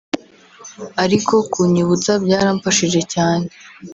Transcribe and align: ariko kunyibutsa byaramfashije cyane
ariko 1.03 1.33
kunyibutsa 1.51 2.11
byaramfashije 2.23 3.01
cyane 3.13 3.45